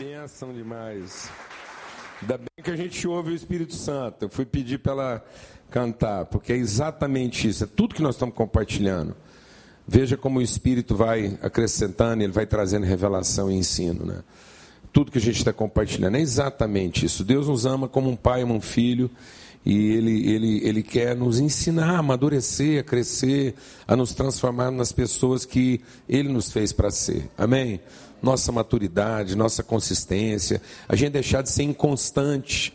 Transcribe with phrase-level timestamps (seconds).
[0.00, 1.28] Benção demais.
[2.22, 4.24] Ainda bem que a gente ouve o Espírito Santo.
[4.24, 5.24] Eu fui pedir para ela
[5.70, 9.14] cantar, porque é exatamente isso, é tudo que nós estamos compartilhando.
[9.86, 14.22] Veja como o Espírito vai acrescentando, ele vai trazendo revelação e ensino, né?
[14.90, 17.22] Tudo que a gente está compartilhando é exatamente isso.
[17.22, 19.10] Deus nos ama como um pai ama um filho.
[19.64, 23.54] E ele, ele, ele quer nos ensinar a amadurecer, a crescer,
[23.86, 27.28] a nos transformar nas pessoas que Ele nos fez para ser.
[27.36, 27.78] Amém?
[28.22, 32.72] Nossa maturidade, nossa consistência, a gente deixar de ser inconstante.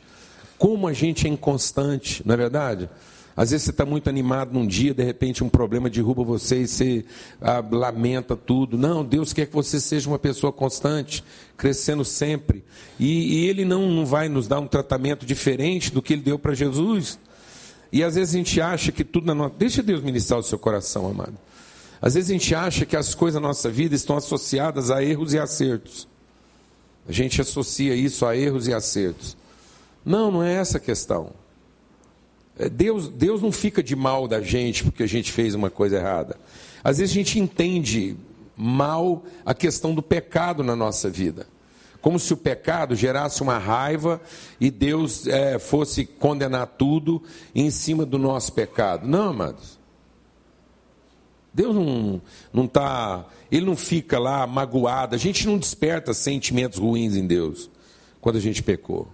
[0.57, 2.89] Como a gente é inconstante, não é verdade?
[3.37, 6.67] Às vezes você está muito animado num dia, de repente um problema derruba você e
[6.67, 7.05] você
[7.41, 8.77] ah, lamenta tudo.
[8.77, 11.21] Não, Deus quer que você seja uma pessoa constante,
[11.57, 12.63] crescendo sempre.
[12.97, 16.39] E, e Ele não, não vai nos dar um tratamento diferente do que Ele deu
[16.39, 17.19] para Jesus.
[17.91, 19.55] E às vezes a gente acha que tudo na nossa.
[19.57, 21.33] Deixa Deus ministrar o seu coração, amado.
[22.05, 25.33] Às vezes a gente acha que as coisas na nossa vida estão associadas a erros
[25.33, 26.07] e acertos.
[27.09, 29.35] A gente associa isso a erros e acertos.
[30.05, 31.31] Não, não é essa a questão.
[32.59, 35.97] É, Deus, Deus não fica de mal da gente porque a gente fez uma coisa
[35.97, 36.37] errada.
[36.83, 38.15] Às vezes a gente entende
[38.55, 41.47] mal a questão do pecado na nossa vida.
[42.01, 44.21] Como se o pecado gerasse uma raiva
[44.61, 47.23] e Deus é, fosse condenar tudo
[47.55, 49.07] em cima do nosso pecado.
[49.07, 49.83] Não, amados.
[51.55, 55.15] Deus não, não tá, ele não fica lá magoado.
[55.15, 57.69] A gente não desperta sentimentos ruins em Deus
[58.19, 59.07] quando a gente pecou.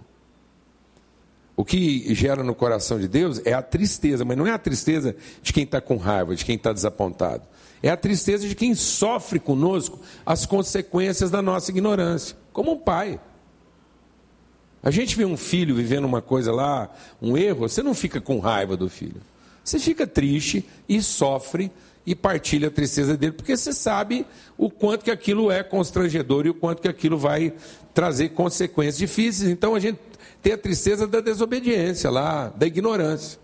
[1.56, 5.14] O que gera no coração de Deus é a tristeza, mas não é a tristeza
[5.40, 7.44] de quem está com raiva, de quem está desapontado.
[7.80, 13.20] É a tristeza de quem sofre conosco as consequências da nossa ignorância, como um pai.
[14.82, 16.90] A gente vê um filho vivendo uma coisa lá,
[17.20, 19.20] um erro, você não fica com raiva do filho.
[19.62, 21.70] Você fica triste e sofre
[22.04, 24.26] e partilha a tristeza dele, porque você sabe
[24.58, 27.52] o quanto que aquilo é constrangedor e o quanto que aquilo vai
[27.94, 29.50] trazer consequências difíceis.
[29.50, 29.98] Então a gente
[30.42, 33.38] tem a tristeza da desobediência lá, da ignorância.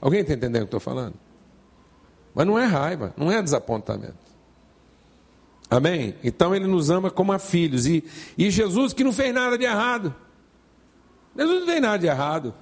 [0.00, 1.14] Alguém está entendendo o que eu estou falando?
[2.34, 4.30] Mas não é raiva, não é desapontamento.
[5.70, 6.16] Amém?
[6.24, 7.86] Então ele nos ama como a filhos.
[7.86, 8.02] E,
[8.36, 10.12] e Jesus que não fez nada de errado.
[11.36, 12.54] Jesus não fez nada de errado.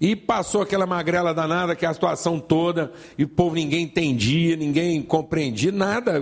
[0.00, 4.56] E passou aquela magrela danada, que é a situação toda, e o povo ninguém entendia,
[4.56, 6.20] ninguém compreendia, nada.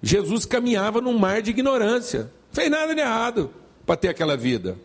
[0.00, 2.20] Jesus caminhava num mar de ignorância.
[2.20, 3.50] Não fez nada de errado
[3.84, 4.76] para ter aquela vida.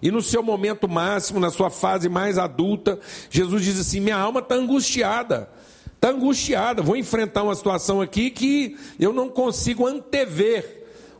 [0.00, 3.00] E no seu momento máximo, na sua fase mais adulta,
[3.30, 5.48] Jesus diz assim: Minha alma está angustiada,
[5.94, 6.82] está angustiada.
[6.82, 10.75] Vou enfrentar uma situação aqui que eu não consigo antever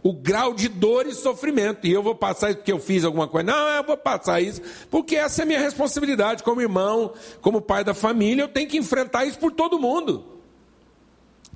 [0.07, 1.85] o grau de dor e sofrimento.
[1.85, 3.51] E eu vou passar isso porque eu fiz alguma coisa.
[3.51, 7.93] Não, eu vou passar isso porque essa é minha responsabilidade como irmão, como pai da
[7.93, 8.43] família.
[8.43, 10.25] Eu tenho que enfrentar isso por todo mundo.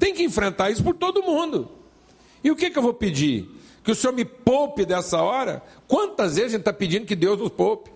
[0.00, 1.70] Tem que enfrentar isso por todo mundo.
[2.42, 3.48] E o que, que eu vou pedir?
[3.84, 5.62] Que o Senhor me poupe dessa hora?
[5.86, 7.92] Quantas vezes a gente está pedindo que Deus nos poupe?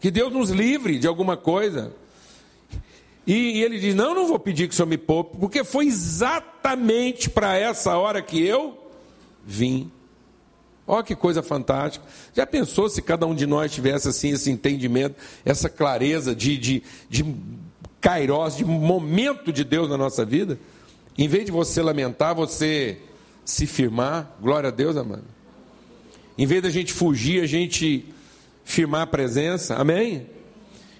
[0.00, 1.94] Que Deus nos livre de alguma coisa?
[3.26, 5.86] E, e ele diz: Não, não vou pedir que o Senhor me poupe, porque foi
[5.86, 8.79] exatamente para essa hora que eu
[9.46, 9.90] vim.
[10.86, 12.04] Olha que coisa fantástica.
[12.34, 15.14] Já pensou se cada um de nós tivesse assim esse entendimento,
[15.44, 17.34] essa clareza de, de, de
[18.00, 20.58] kairós, de momento de Deus na nossa vida?
[21.16, 22.98] Em vez de você lamentar, você
[23.44, 24.36] se firmar.
[24.40, 25.24] Glória a Deus, amado.
[26.36, 28.06] Em vez da gente fugir, a gente
[28.64, 29.76] firmar a presença.
[29.76, 30.26] Amém?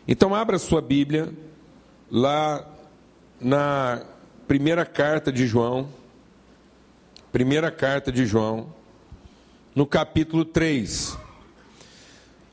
[0.06, 1.32] Então, abra sua Bíblia
[2.10, 2.66] lá
[3.40, 4.02] na
[4.46, 5.88] primeira carta de João.
[7.32, 8.74] Primeira carta de João,
[9.72, 11.16] no capítulo 3.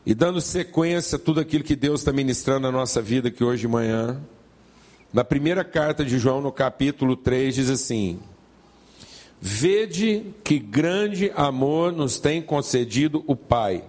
[0.06, 3.62] E dando sequência a tudo aquilo que Deus está ministrando na nossa vida aqui hoje
[3.62, 4.22] de manhã.
[5.12, 8.20] Na primeira carta de João, no capítulo 3, diz assim:
[9.42, 13.84] Vede que grande amor nos tem concedido o Pai,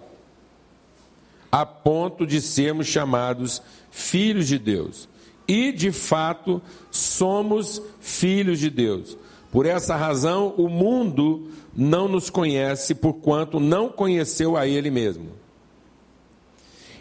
[1.53, 3.60] a ponto de sermos chamados
[3.91, 5.06] filhos de Deus.
[5.47, 9.19] E, de fato, somos filhos de Deus.
[9.58, 15.31] Por essa razão, o mundo não nos conhece, porquanto não conheceu a Ele mesmo.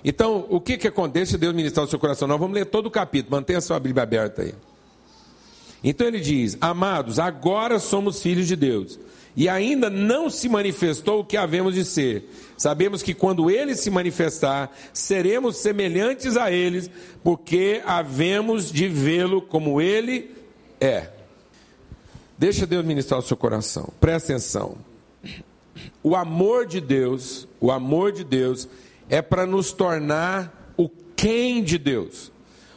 [0.04, 1.38] Então, o que, que acontece?
[1.38, 2.28] Deus ministrar o seu coração.
[2.28, 4.56] Nós vamos ler todo o capítulo, mantenha a sua Bíblia aberta aí.
[5.84, 9.00] Então ele diz: Amados, agora somos filhos de Deus,
[9.36, 12.28] e ainda não se manifestou o que havemos de ser.
[12.58, 16.90] Sabemos que quando ele se manifestar, seremos semelhantes a eles,
[17.24, 20.32] porque havemos de vê-lo como ele
[20.82, 21.17] é.
[22.38, 23.90] Deixa Deus ministrar o seu coração.
[24.00, 24.78] Presta atenção.
[26.04, 28.68] O amor de Deus, o amor de Deus
[29.10, 32.32] é para nos tornar o quem de Deus.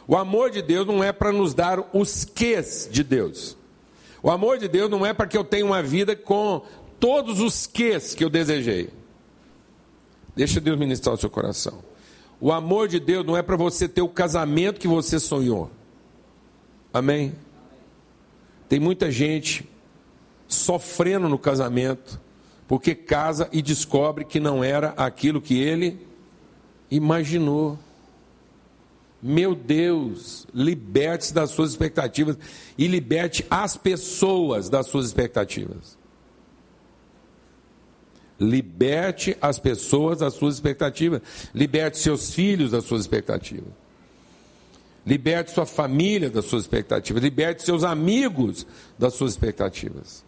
[0.07, 3.57] O amor de Deus não é para nos dar os ques de Deus.
[4.23, 6.63] O amor de Deus não é para que eu tenha uma vida com
[6.99, 8.89] todos os ques que eu desejei.
[10.35, 11.83] Deixa Deus ministrar o seu coração.
[12.39, 15.69] O amor de Deus não é para você ter o casamento que você sonhou.
[16.93, 17.33] Amém?
[18.71, 19.69] Tem muita gente
[20.47, 22.17] sofrendo no casamento
[22.69, 26.07] porque casa e descobre que não era aquilo que ele
[26.89, 27.77] imaginou.
[29.21, 32.37] Meu Deus, liberte-se das suas expectativas
[32.77, 35.97] e liberte as pessoas das suas expectativas.
[38.39, 41.21] Liberte as pessoas das suas expectativas.
[41.53, 43.80] Liberte seus filhos das suas expectativas.
[45.05, 47.23] Liberte sua família das suas expectativas.
[47.23, 48.65] Liberte seus amigos
[48.97, 50.23] das suas expectativas.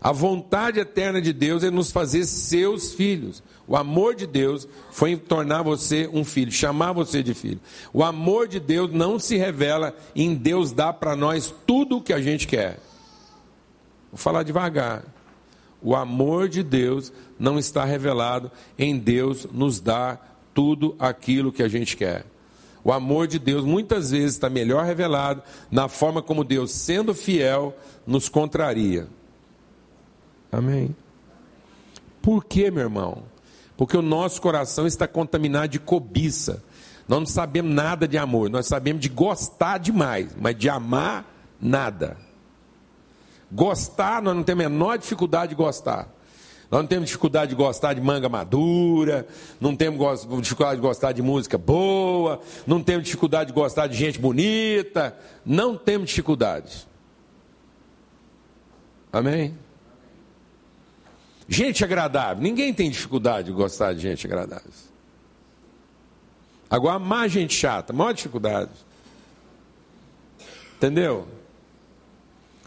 [0.00, 3.42] A vontade eterna de Deus é nos fazer seus filhos.
[3.66, 7.60] O amor de Deus foi tornar você um filho, chamar você de filho.
[7.92, 12.12] O amor de Deus não se revela em Deus dar para nós tudo o que
[12.12, 12.78] a gente quer.
[14.12, 15.02] Vou falar devagar.
[15.82, 21.68] O amor de Deus não está revelado em Deus nos dar tudo aquilo que a
[21.68, 22.24] gente quer.
[22.86, 25.42] O amor de Deus muitas vezes está melhor revelado
[25.72, 29.08] na forma como Deus, sendo fiel, nos contraria.
[30.52, 30.94] Amém.
[32.22, 33.24] Por quê, meu irmão?
[33.76, 36.62] Porque o nosso coração está contaminado de cobiça.
[37.08, 41.28] Nós não sabemos nada de amor, nós sabemos de gostar demais, mas de amar,
[41.60, 42.16] nada.
[43.50, 46.08] Gostar, nós não temos a menor dificuldade de gostar.
[46.70, 49.26] Nós não temos dificuldade de gostar de manga madura,
[49.60, 54.18] não temos dificuldade de gostar de música boa, não temos dificuldade de gostar de gente
[54.18, 56.88] bonita, não temos dificuldade.
[59.12, 59.56] Amém?
[61.48, 64.72] Gente agradável, ninguém tem dificuldade de gostar de gente agradável.
[66.68, 68.72] Agora, amar gente chata, maior dificuldade.
[70.76, 71.28] Entendeu?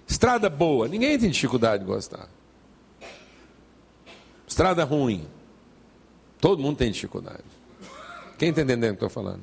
[0.07, 2.29] Estrada boa, ninguém tem dificuldade de gostar.
[4.59, 5.25] Estrada ruim,
[6.41, 7.45] todo mundo tem dificuldade.
[8.37, 9.39] Quem está entendendo o que estou falando?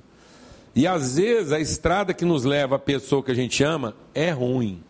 [0.75, 4.31] E às vezes a estrada que nos leva à pessoa que a gente ama é
[4.31, 4.83] ruim.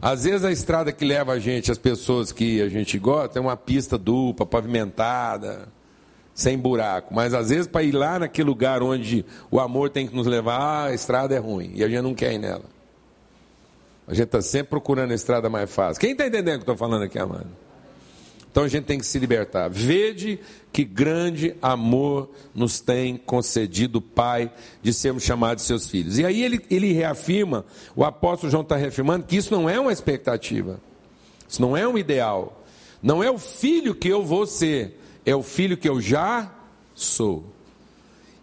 [0.00, 3.42] Às vezes a estrada que leva a gente, as pessoas que a gente gosta, é
[3.42, 5.68] uma pista dupla, pavimentada,
[6.32, 7.12] sem buraco.
[7.12, 10.88] Mas às vezes para ir lá naquele lugar onde o amor tem que nos levar,
[10.88, 12.64] a estrada é ruim e a gente não quer ir nela.
[14.06, 16.00] A gente está sempre procurando a estrada mais fácil.
[16.00, 17.67] Quem está entendendo o que eu estou falando aqui, amado?
[18.58, 19.68] Então a gente tem que se libertar.
[19.68, 20.40] Vede
[20.72, 24.50] que grande amor nos tem concedido o Pai
[24.82, 26.18] de sermos chamados seus filhos.
[26.18, 27.64] E aí ele, ele reafirma,
[27.94, 30.80] o apóstolo João está reafirmando que isso não é uma expectativa,
[31.48, 32.64] isso não é um ideal,
[33.00, 36.52] não é o filho que eu vou ser, é o filho que eu já
[36.96, 37.44] sou.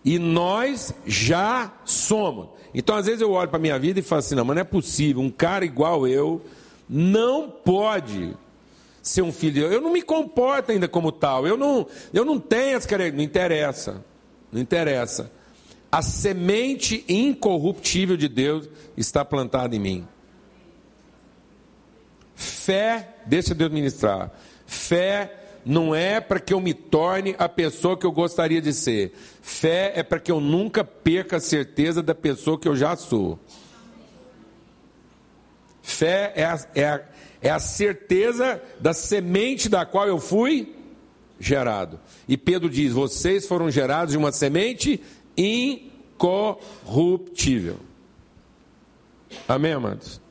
[0.06, 2.51] E nós já somos.
[2.73, 4.61] Então, às vezes, eu olho para a minha vida e falo assim: não, mas não
[4.61, 6.41] é possível, um cara igual eu
[6.88, 8.33] não pode
[9.06, 9.72] ser um filho.
[9.72, 11.46] Eu não me comporto ainda como tal.
[11.48, 13.18] Eu não, eu não tenho as características.
[13.18, 14.06] Não interessa.
[14.52, 15.31] Não interessa.
[15.92, 18.68] A semente incorruptível de Deus
[18.98, 20.07] está plantada em mim.
[22.34, 24.31] Fé, deixa Deus ministrar.
[24.66, 29.13] Fé não é para que eu me torne a pessoa que eu gostaria de ser.
[29.40, 33.40] Fé é para que eu nunca perca a certeza da pessoa que eu já sou.
[35.84, 37.02] Fé é a, é a,
[37.45, 40.75] é a certeza da semente da qual eu fui
[41.39, 41.97] gerado.
[42.28, 45.02] E Pedro diz: vocês foram gerados de uma semente
[45.37, 47.78] incorruptível.
[49.47, 50.25] Amém, amados?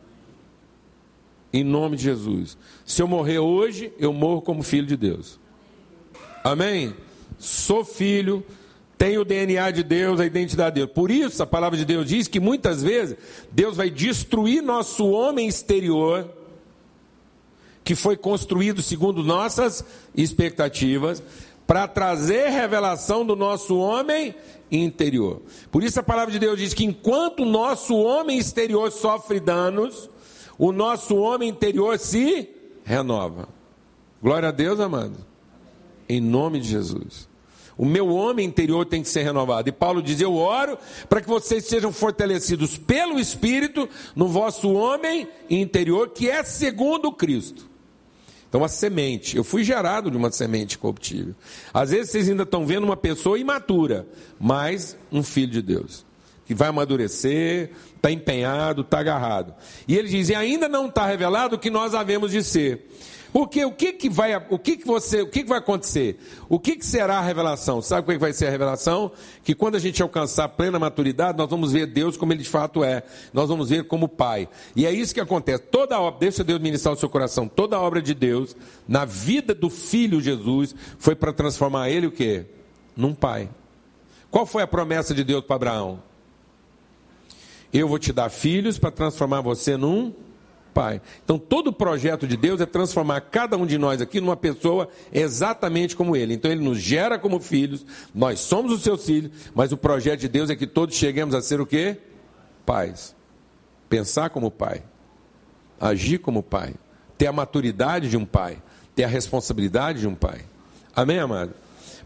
[1.54, 2.59] em nome de Jesus.
[2.85, 5.38] Se eu morrer hoje, eu morro como filho de Deus.
[6.42, 6.92] Amém?
[7.38, 8.44] Sou filho,
[8.99, 10.90] tenho o DNA de Deus, a identidade de Deus.
[10.92, 13.16] Por isso, a palavra de Deus diz que muitas vezes
[13.52, 16.28] Deus vai destruir nosso homem exterior,
[17.85, 19.85] que foi construído segundo nossas
[20.17, 21.23] expectativas,
[21.67, 24.35] para trazer revelação do nosso homem
[24.71, 25.41] interior.
[25.71, 30.11] Por isso a palavra de Deus diz que enquanto o nosso homem exterior sofre danos,
[30.59, 32.49] o nosso homem interior se
[32.85, 33.49] renova.
[34.23, 35.17] Glória a Deus, amado.
[36.09, 37.29] Em nome de Jesus.
[37.76, 39.69] O meu homem interior tem que ser renovado.
[39.69, 45.26] E Paulo diz: Eu oro para que vocês sejam fortalecidos pelo Espírito no vosso homem
[45.50, 47.74] interior, que é segundo Cristo.
[48.54, 49.37] Então, a semente.
[49.37, 51.34] Eu fui gerado de uma semente corruptível.
[51.73, 54.06] Às vezes vocês ainda estão vendo uma pessoa imatura,
[54.38, 56.06] mas um filho de Deus
[56.46, 59.52] que vai amadurecer, está empenhado, está agarrado.
[59.88, 62.88] E ele diz: e ainda não está revelado o que nós havemos de ser,
[63.35, 66.21] Porque o que, que vai, o que, que você, o que, que vai acontecer?
[66.49, 67.83] O que, que será a revelação?
[67.83, 69.11] Sabe o que vai ser a revelação?
[69.43, 72.85] Que quando a gente alcançar plena maturidade, nós vamos ver Deus como Ele de fato
[72.85, 73.03] é.
[73.33, 74.49] Nós vamos ver como Pai.
[74.76, 75.64] E é isso que acontece.
[75.64, 77.49] Toda obra, deixa Deus ministrar o seu coração.
[77.49, 78.55] Toda obra de Deus
[78.87, 82.47] na vida do Filho Jesus foi para transformar ele o quê?
[82.97, 83.50] Num pai.
[84.31, 86.00] Qual foi a promessa de Deus para Abraão?
[87.73, 90.14] Eu vou te dar filhos para transformar você num
[90.75, 91.00] pai.
[91.25, 94.88] Então, todo o projeto de Deus é transformar cada um de nós aqui numa pessoa
[95.12, 96.35] exatamente como ele.
[96.35, 100.28] Então, ele nos gera como filhos, nós somos os seus filhos, mas o projeto de
[100.28, 101.97] Deus é que todos cheguemos a ser o quê?
[102.66, 103.14] Pais.
[103.88, 104.83] Pensar como pai,
[105.81, 106.75] agir como pai,
[107.16, 108.59] ter a maturidade de um pai,
[108.95, 110.40] ter a responsabilidade de um pai.
[110.97, 111.52] Amém, amado?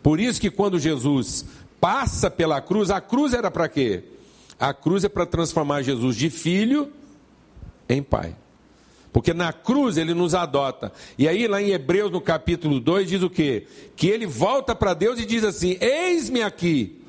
[0.03, 1.45] Por isso que quando Jesus
[1.81, 4.05] passa pela cruz, a cruz era para quê?
[4.59, 6.93] A cruz é para transformar Jesus de filho
[7.89, 8.35] em pai.
[9.13, 10.93] Porque na cruz ele nos adota.
[11.17, 13.67] E aí, lá em Hebreus, no capítulo 2, diz o quê?
[13.97, 17.01] Que ele volta para Deus e diz assim: Eis-me aqui,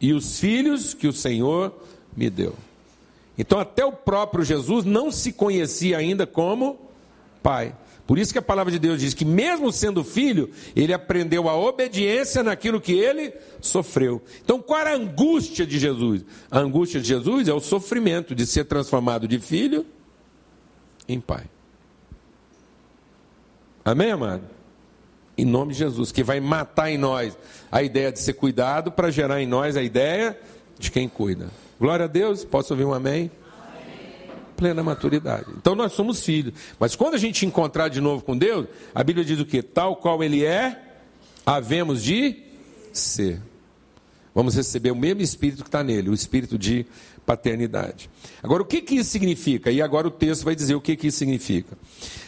[0.00, 1.74] e os filhos que o Senhor
[2.16, 2.54] me deu.
[3.36, 6.78] Então, até o próprio Jesus não se conhecia ainda como
[7.42, 7.74] pai.
[8.06, 11.56] Por isso que a palavra de Deus diz que, mesmo sendo filho, ele aprendeu a
[11.56, 14.20] obediência naquilo que ele sofreu.
[14.44, 16.24] Então, qual era a angústia de Jesus?
[16.50, 19.86] A angústia de Jesus é o sofrimento de ser transformado de filho
[21.12, 21.44] em pai.
[23.84, 24.44] Amém, amado?
[25.36, 27.36] Em nome de Jesus, que vai matar em nós
[27.72, 30.38] a ideia de ser cuidado para gerar em nós a ideia
[30.78, 31.48] de quem cuida.
[31.78, 33.30] Glória a Deus, posso ouvir um amém?
[33.72, 33.90] amém?
[34.56, 35.46] Plena maturidade.
[35.56, 36.54] Então nós somos filhos.
[36.78, 39.62] Mas quando a gente encontrar de novo com Deus, a Bíblia diz o que?
[39.62, 40.78] Tal qual Ele é,
[41.46, 42.42] havemos de
[42.92, 43.40] ser.
[44.34, 46.86] Vamos receber o mesmo espírito que está nele, o espírito de
[47.30, 48.10] paternidade.
[48.42, 49.70] Agora, o que, que isso significa?
[49.70, 51.78] E agora o texto vai dizer o que, que isso significa.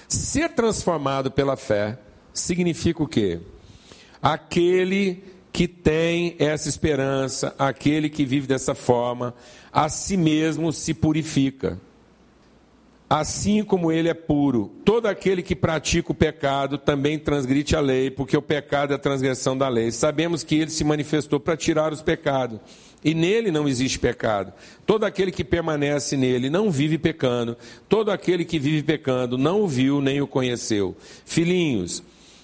[0.07, 1.99] Ser transformado pela fé
[2.33, 3.41] significa o quê?
[4.23, 9.35] Aquele que tem essa esperança, aquele que vive dessa forma,
[9.73, 11.81] a si mesmo se purifica.
[13.11, 18.09] Assim como ele é puro, todo aquele que pratica o pecado também transgride a lei,
[18.09, 19.91] porque o pecado é a transgressão da lei.
[19.91, 22.61] Sabemos que ele se manifestou para tirar os pecados.
[23.05, 24.53] E nele não existe pecado.
[24.87, 27.57] Todo aquele que permanece nele não vive pecando.
[27.89, 30.97] Todo aquele que vive pecando não o viu nem o conheceu.
[31.25, 32.03] Filhinhos,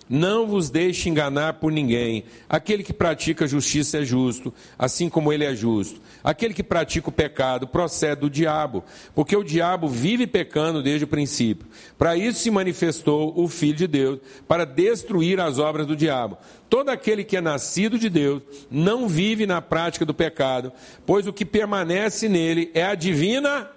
[0.08, 2.24] não vos deixe enganar por ninguém.
[2.48, 6.00] Aquele que pratica justiça é justo, assim como ele é justo.
[6.24, 8.82] Aquele que pratica o pecado procede do diabo,
[9.14, 11.66] porque o diabo vive pecando desde o princípio.
[11.96, 16.38] Para isso se manifestou o Filho de Deus, para destruir as obras do diabo.
[16.68, 20.72] Todo aquele que é nascido de Deus não vive na prática do pecado,
[21.06, 23.70] pois o que permanece nele é a divina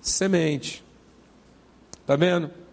[0.00, 0.84] semente.
[2.00, 2.63] Está vendo?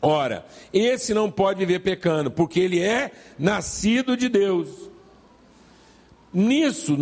[0.00, 4.68] Ora, esse não pode viver pecando, porque ele é nascido de Deus.
[6.32, 6.96] Nisso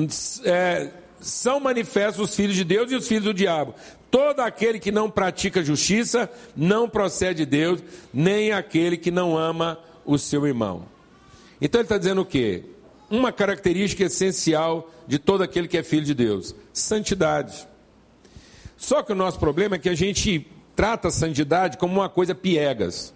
[0.45, 3.75] é, são manifestos os filhos de Deus e os filhos do diabo.
[4.11, 7.83] Todo aquele que não pratica justiça não procede de Deus,
[8.13, 10.87] nem aquele que não ama o seu irmão.
[11.61, 12.65] Então ele está dizendo o quê?
[13.11, 17.67] Uma característica essencial de todo aquele que é filho de Deus: santidade.
[18.77, 22.35] Só que o nosso problema é que a gente trata a santidade como uma coisa
[22.35, 23.14] piegas.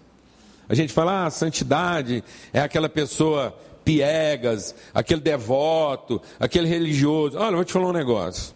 [0.67, 2.23] A gente fala, ah, santidade
[2.53, 7.37] é aquela pessoa piegas, aquele devoto, aquele religioso.
[7.37, 8.53] Olha, eu vou te falar um negócio.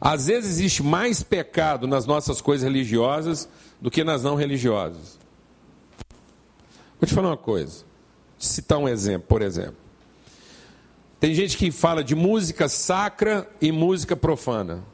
[0.00, 3.48] Às vezes existe mais pecado nas nossas coisas religiosas
[3.80, 5.18] do que nas não religiosas.
[7.00, 7.84] Vou te falar uma coisa.
[8.38, 9.76] Citar um exemplo, por exemplo.
[11.20, 14.84] Tem gente que fala de música sacra e música profana.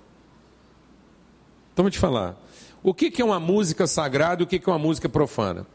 [1.73, 2.37] Então vou te falar.
[2.87, 5.67] O que é uma música sagrada e o que é uma música profana?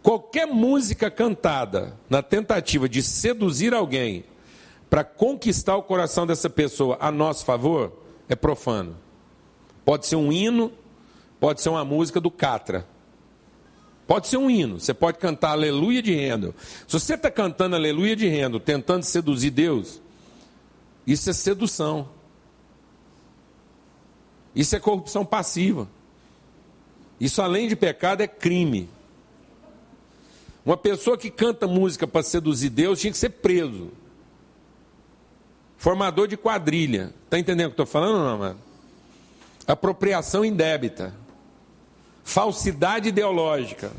[0.00, 4.24] Qualquer música cantada na tentativa de seduzir alguém
[4.88, 7.92] para conquistar o coração dessa pessoa a nosso favor
[8.28, 8.96] é profano.
[9.84, 10.70] Pode ser um hino,
[11.40, 12.86] pode ser uma música do Catra.
[14.06, 16.54] Pode ser um hino, você pode cantar Aleluia de Rendo.
[16.86, 20.00] Se você está cantando Aleluia de Rendo, tentando seduzir Deus,
[21.04, 22.08] isso é sedução.
[24.54, 25.88] Isso é corrupção passiva.
[27.22, 28.90] Isso, além de pecado, é crime.
[30.66, 33.92] Uma pessoa que canta música para seduzir Deus tinha que ser preso.
[35.76, 37.14] Formador de quadrilha.
[37.24, 38.58] Está entendendo o que estou falando, não, mano?
[39.68, 41.14] Apropriação indébita.
[42.24, 43.92] Falsidade ideológica.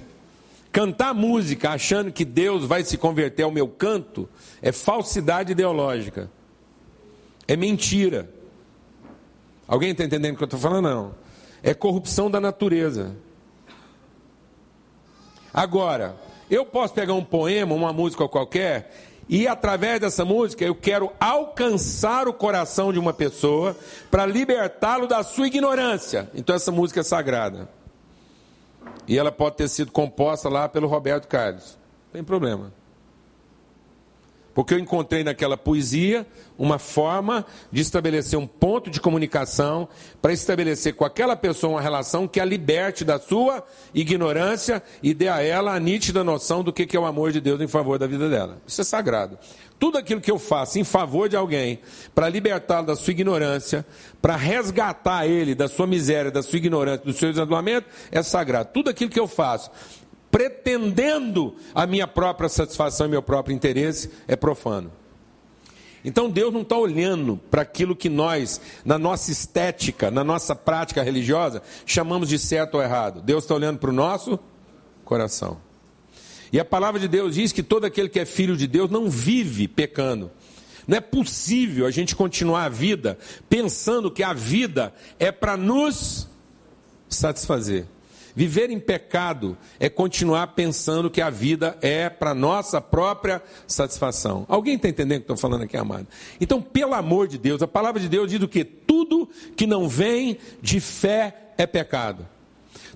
[0.70, 4.28] Cantar música achando que Deus vai se converter ao meu canto
[4.62, 6.30] é falsidade ideológica.
[7.48, 8.30] É mentira.
[9.66, 10.90] Alguém está entendendo o que eu estou falando?
[10.90, 11.23] Não
[11.64, 13.16] é corrupção da natureza.
[15.54, 16.16] Agora,
[16.52, 18.94] eu posso pegar um poema, uma música qualquer,
[19.30, 23.76] e através dessa música eu quero alcançar o coração de uma pessoa
[24.12, 26.30] para libertá-lo da sua ignorância.
[26.36, 27.70] Então essa música é sagrada.
[29.08, 31.78] E ela pode ter sido composta lá pelo Roberto Carlos.
[32.08, 32.74] Não tem problema.
[34.54, 39.88] Porque eu encontrei naquela poesia uma forma de estabelecer um ponto de comunicação
[40.22, 45.28] para estabelecer com aquela pessoa uma relação que a liberte da sua ignorância e dê
[45.28, 48.06] a ela a nítida noção do que é o amor de Deus em favor da
[48.06, 48.62] vida dela.
[48.68, 49.40] Isso é sagrado.
[49.80, 51.80] Tudo aquilo que eu faço em favor de alguém,
[52.16, 53.86] para libertá-lo da sua ignorância,
[54.22, 58.70] para resgatar ele da sua miséria, da sua ignorância, do seu isolamento, é sagrado.
[58.72, 59.70] Tudo aquilo que eu faço
[60.34, 64.92] pretendendo a minha própria satisfação e meu próprio interesse, é profano.
[66.04, 71.04] Então Deus não está olhando para aquilo que nós, na nossa estética, na nossa prática
[71.04, 73.22] religiosa, chamamos de certo ou errado.
[73.22, 74.40] Deus está olhando para o nosso
[75.06, 75.60] coração.
[76.52, 79.12] E a palavra de Deus diz que todo aquele que é filho de Deus não
[79.12, 80.32] vive pecando.
[80.88, 86.28] Não é possível a gente continuar a vida pensando que a vida é para nos
[87.08, 87.86] satisfazer.
[88.36, 94.46] Viver em pecado é continuar pensando que a vida é para nossa própria satisfação.
[94.50, 96.08] Alguém está entendendo o que estou falando aqui, amado?
[96.42, 98.64] Então, pelo amor de Deus, a palavra de Deus diz o que?
[98.64, 102.28] Tudo que não vem de fé é pecado.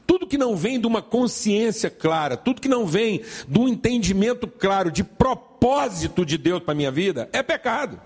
[0.07, 4.47] Tudo que não vem de uma consciência clara, tudo que não vem de um entendimento
[4.47, 7.99] claro de propósito de Deus para a minha vida, é pecado.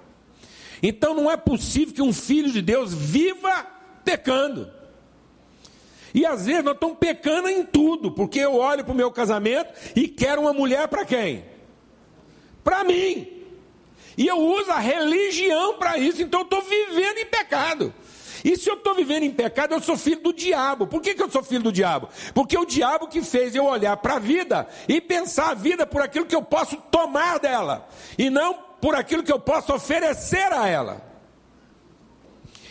[0.84, 3.68] Então não é possível que um filho de Deus viva
[4.04, 4.81] pecando.
[6.14, 9.74] E às vezes nós estamos pecando em tudo, porque eu olho para o meu casamento
[9.96, 11.46] e quero uma mulher para quem?
[12.64, 13.42] Para mim.
[14.18, 17.94] E eu uso a religião para isso, então eu estou vivendo em pecado.
[18.44, 20.88] E se eu estou vivendo em pecado, eu sou filho do diabo.
[20.88, 22.10] Por que, que eu sou filho do diabo?
[22.34, 26.02] Porque o diabo que fez eu olhar para a vida e pensar a vida por
[26.02, 27.88] aquilo que eu posso tomar dela,
[28.18, 31.06] e não por aquilo que eu posso oferecer a ela.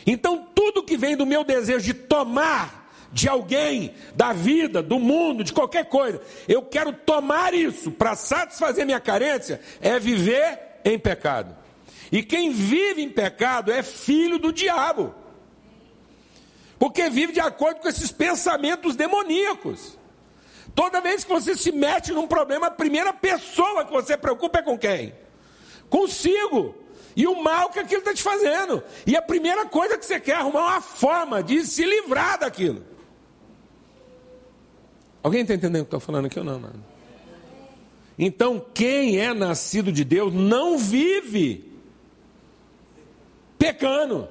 [0.06, 2.79] Então, tudo que vem do meu desejo de tomar
[3.12, 6.20] de alguém, da vida, do mundo, de qualquer coisa.
[6.46, 11.56] Eu quero tomar isso para satisfazer minha carência, é viver em pecado.
[12.12, 15.14] E quem vive em pecado é filho do diabo.
[16.78, 19.98] Porque vive de acordo com esses pensamentos demoníacos.
[20.74, 24.62] Toda vez que você se mete num problema, a primeira pessoa que você preocupa é
[24.62, 25.14] com quem?
[25.88, 26.74] Consigo.
[27.14, 28.82] E o mal que aquilo está te fazendo.
[29.06, 32.89] E a primeira coisa que você quer é arrumar uma forma de se livrar daquilo.
[35.22, 36.70] Alguém está entendendo o que estou falando aqui ou não, não?
[38.18, 41.70] Então, quem é nascido de Deus não vive
[43.58, 44.28] pecando.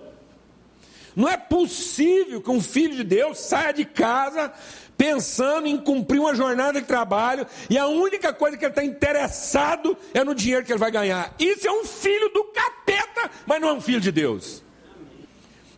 [1.15, 4.51] Não é possível que um filho de Deus saia de casa
[4.97, 9.97] pensando em cumprir uma jornada de trabalho e a única coisa que ele está interessado
[10.13, 11.33] é no dinheiro que ele vai ganhar.
[11.39, 14.63] Isso é um filho do capeta, mas não é um filho de Deus.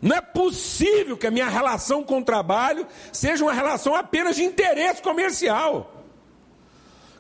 [0.02, 4.44] Não é possível que a minha relação com o trabalho seja uma relação apenas de
[4.44, 6.06] interesse comercial.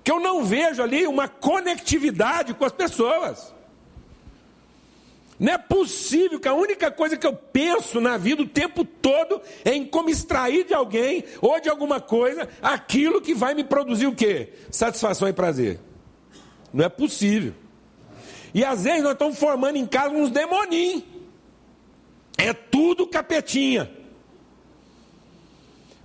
[0.03, 3.53] Que eu não vejo ali uma conectividade com as pessoas.
[5.39, 9.41] Não é possível que a única coisa que eu penso na vida o tempo todo
[9.65, 14.07] é em como extrair de alguém ou de alguma coisa aquilo que vai me produzir
[14.07, 14.53] o quê?
[14.71, 15.79] Satisfação e prazer.
[16.73, 17.53] Não é possível.
[18.53, 21.10] E às vezes nós estamos formando em casa uns demoninhos.
[22.41, 23.91] É tudo capetinha.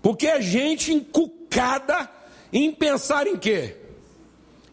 [0.03, 2.09] Porque é gente encucada
[2.53, 3.77] em pensar em quê?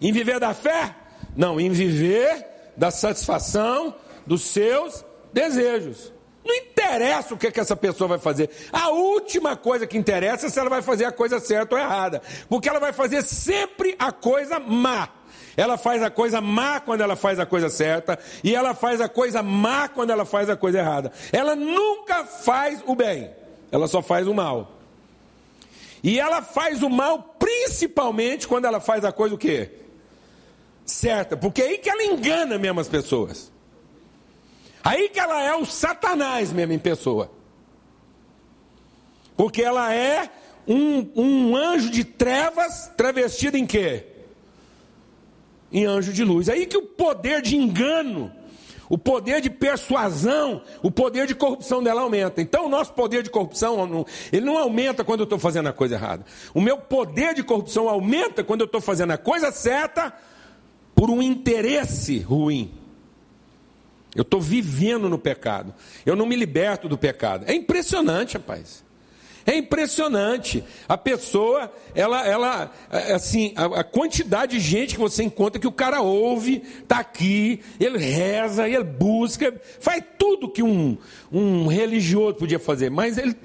[0.01, 0.95] Em viver da fé?
[1.35, 2.45] Não, em viver
[2.75, 3.95] da satisfação
[4.27, 6.11] dos seus desejos.
[6.45, 8.49] Não interessa o que, que essa pessoa vai fazer.
[8.71, 12.21] A última coisa que interessa é se ela vai fazer a coisa certa ou errada.
[12.49, 15.07] Porque ela vai fazer sempre a coisa má.
[15.55, 19.07] Ela faz a coisa má quando ela faz a coisa certa, e ela faz a
[19.07, 21.11] coisa má quando ela faz a coisa errada.
[21.31, 23.31] Ela nunca faz o bem,
[23.71, 24.71] ela só faz o mal.
[26.03, 29.71] E ela faz o mal principalmente quando ela faz a coisa o quê?
[30.85, 33.51] Certa, porque é aí que ela engana mesmo as pessoas.
[34.83, 37.31] Aí que ela é o Satanás mesmo em pessoa.
[39.37, 40.29] Porque ela é
[40.67, 44.12] um, um anjo de trevas travestido em quê?
[45.73, 46.47] Em anjo de luz.
[46.47, 48.31] Aí que o poder de engano,
[48.87, 52.41] o poder de persuasão, o poder de corrupção dela aumenta.
[52.41, 55.95] Então, o nosso poder de corrupção, ele não aumenta quando eu estou fazendo a coisa
[55.95, 56.23] errada.
[56.53, 60.13] O meu poder de corrupção aumenta quando eu estou fazendo a coisa certa
[60.93, 62.71] por um interesse ruim.
[64.15, 65.73] Eu estou vivendo no pecado.
[66.05, 67.45] Eu não me liberto do pecado.
[67.47, 68.83] É impressionante, rapaz.
[69.45, 70.63] É impressionante.
[70.87, 75.67] A pessoa, ela, ela, é, assim, a, a, quantidade de gente que você encontra que
[75.67, 80.97] o cara ouve, está aqui, ele reza, ele busca, faz tudo que um,
[81.31, 83.35] um religioso podia fazer, mas ele.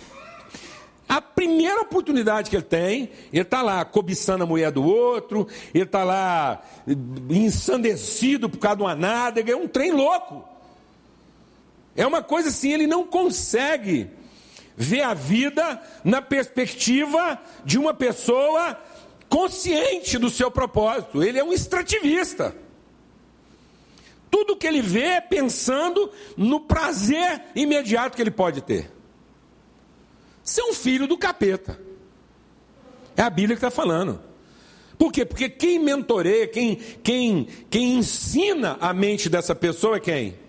[1.09, 5.85] A primeira oportunidade que ele tem, ele está lá cobiçando a mulher do outro, ele
[5.85, 6.63] está lá
[7.31, 10.45] ensandecido por causa de uma nádega, é um trem louco.
[11.97, 14.11] É uma coisa assim, ele não consegue
[14.79, 18.81] vê a vida na perspectiva de uma pessoa
[19.29, 21.23] consciente do seu propósito.
[21.23, 22.55] Ele é um extrativista.
[24.31, 28.89] Tudo que ele vê é pensando no prazer imediato que ele pode ter.
[30.45, 31.79] Ser um filho do capeta.
[33.17, 34.23] É a Bíblia que está falando.
[34.97, 35.25] Por quê?
[35.25, 40.48] Porque quem mentoreia, quem, quem, quem ensina a mente dessa pessoa é quem?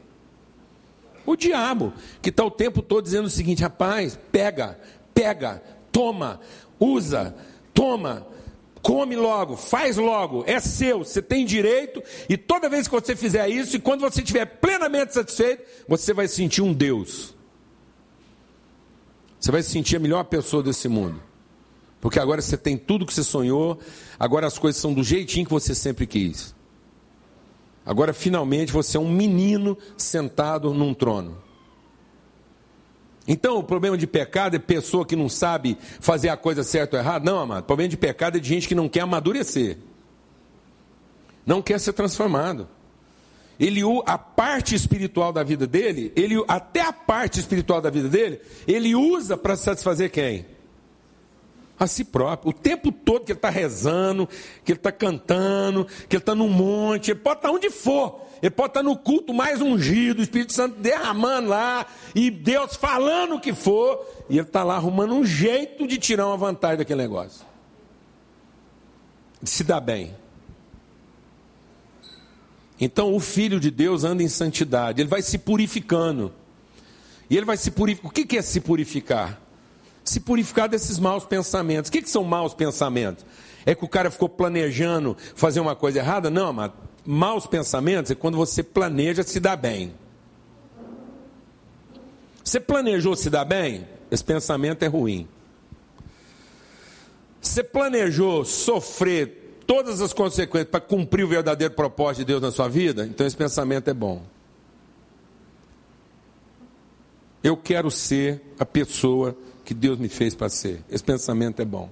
[1.29, 4.79] O diabo, que está o tempo todo dizendo o seguinte: rapaz, pega,
[5.13, 5.61] pega,
[5.91, 6.39] toma,
[6.79, 7.35] usa,
[7.71, 8.25] toma,
[8.81, 13.47] come logo, faz logo, é seu, você tem direito, e toda vez que você fizer
[13.47, 17.35] isso, e quando você estiver plenamente satisfeito, você vai sentir um Deus.
[19.39, 21.21] Você vai se sentir a melhor pessoa desse mundo.
[22.01, 23.77] Porque agora você tem tudo que você sonhou,
[24.19, 26.55] agora as coisas são do jeitinho que você sempre quis.
[27.85, 31.37] Agora, finalmente, você é um menino sentado num trono.
[33.27, 37.01] Então, o problema de pecado é pessoa que não sabe fazer a coisa certa ou
[37.03, 37.23] errada?
[37.23, 37.63] Não, amado.
[37.63, 39.77] O problema de pecado é de gente que não quer amadurecer.
[41.45, 42.67] Não quer ser transformado.
[43.59, 48.39] Ele, a parte espiritual da vida dele, ele, até a parte espiritual da vida dele,
[48.67, 50.45] ele usa para satisfazer quem?
[51.79, 52.49] A si próprio.
[52.49, 54.27] O tempo todo que ele está rezando,
[54.65, 58.27] que ele está cantando, que ele está no monte, ele pode estar tá onde for.
[58.41, 62.75] Ele pode estar tá no culto mais ungido, o Espírito Santo derramando lá, e Deus
[62.75, 66.77] falando o que for, e ele está lá arrumando um jeito de tirar uma vantagem
[66.77, 67.45] daquele negócio.
[69.41, 70.15] De se dar bem.
[72.79, 76.33] Então o Filho de Deus anda em santidade, ele vai se purificando.
[77.29, 78.09] E ele vai se purificar.
[78.09, 79.39] O que é se purificar?
[80.09, 81.89] Se purificar desses maus pensamentos.
[81.89, 83.23] O que, que são maus pensamentos?
[83.63, 86.31] É que o cara ficou planejando fazer uma coisa errada?
[86.31, 86.71] Não, mas
[87.05, 89.93] maus pensamentos é quando você planeja se dar bem.
[92.43, 93.87] Você planejou se dar bem?
[94.09, 95.27] Esse pensamento é ruim.
[97.39, 102.67] Você planejou sofrer todas as consequências para cumprir o verdadeiro propósito de Deus na sua
[102.67, 103.05] vida?
[103.05, 104.23] Então esse pensamento é bom.
[107.43, 109.37] Eu quero ser a pessoa
[109.69, 110.81] que Deus me fez para ser.
[110.89, 111.91] Esse pensamento é bom.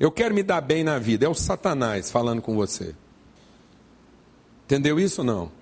[0.00, 1.26] Eu quero me dar bem na vida.
[1.26, 2.92] É o Satanás falando com você.
[4.64, 5.52] Entendeu isso ou não?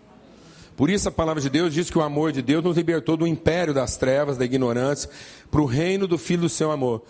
[0.79, 3.27] Por isso a palavra de Deus diz que o amor de Deus nos libertou do
[3.27, 5.11] império das trevas, da ignorância,
[5.51, 7.03] para o reino do Filho do seu amor.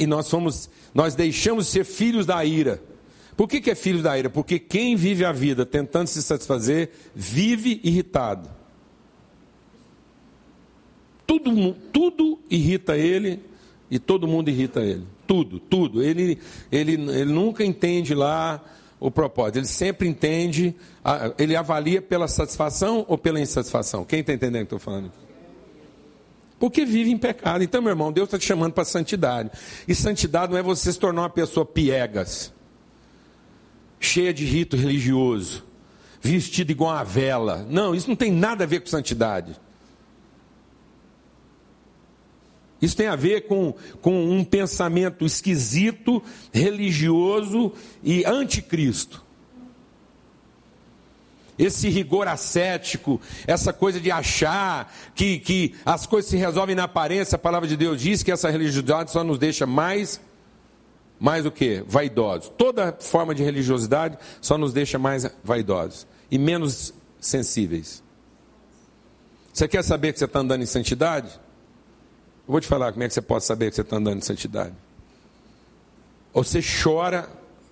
[0.00, 2.82] E nós somos, nós deixamos de ser filhos da ira.
[3.36, 4.30] Por que, que é filho da ira?
[4.30, 8.48] Porque quem vive a vida tentando se satisfazer, vive irritado.
[11.26, 13.40] Tudo, tudo irrita ele,
[13.90, 15.06] e todo mundo irrita ele.
[15.26, 16.02] Tudo, tudo.
[16.02, 16.38] Ele,
[16.70, 18.62] ele, ele nunca entende lá
[19.00, 19.58] o propósito.
[19.58, 20.74] Ele sempre entende,
[21.38, 24.04] ele avalia pela satisfação ou pela insatisfação.
[24.04, 25.10] Quem está entendendo o que estou falando?
[26.58, 27.62] Porque vive em pecado.
[27.62, 29.50] Então, meu irmão, Deus está te chamando para santidade.
[29.86, 32.52] E santidade não é você se tornar uma pessoa piegas,
[34.00, 35.64] cheia de rito religioso,
[36.20, 37.64] vestida igual a vela.
[37.70, 39.54] Não, isso não tem nada a ver com santidade.
[42.80, 49.26] Isso tem a ver com, com um pensamento esquisito, religioso e anticristo.
[51.58, 57.34] Esse rigor ascético, essa coisa de achar que, que as coisas se resolvem na aparência,
[57.34, 60.20] a palavra de Deus diz que essa religiosidade só nos deixa mais,
[61.18, 61.82] mais o que?
[61.84, 62.52] Vaidosos.
[62.56, 68.04] Toda forma de religiosidade só nos deixa mais vaidosos e menos sensíveis.
[69.52, 71.40] Você quer saber que você está andando em santidade?
[72.48, 74.22] Eu vou te falar como é que você pode saber que você está andando em
[74.22, 74.74] santidade.
[76.32, 77.28] Você chora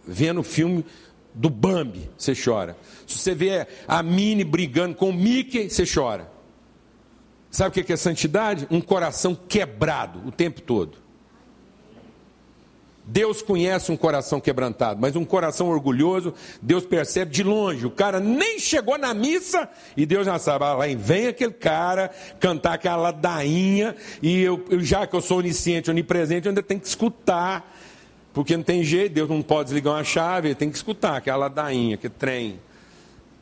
[0.07, 0.85] vendo o filme
[1.33, 2.77] do Bambi, você chora.
[3.07, 6.31] Se você vê a Minnie brigando com o Mickey, você chora.
[7.51, 8.67] Sabe o que é santidade?
[8.71, 10.99] Um coração quebrado o tempo todo.
[13.09, 17.87] Deus conhece um coração quebrantado, mas um coração orgulhoso, Deus percebe de longe.
[17.87, 22.11] O cara nem chegou na missa e Deus já sabe, ah, lá vem aquele cara
[22.41, 26.89] cantar aquela ladainha, e eu, já que eu sou onisciente, onipresente, eu ainda tenho que
[26.89, 27.73] escutar,
[28.35, 31.37] porque não tem jeito, Deus não pode desligar uma chave, ele tem que escutar aquela
[31.37, 32.59] ladainha, aquele trem.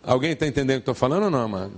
[0.03, 1.73] Alguém está entendendo o que estou falando ou não, amado?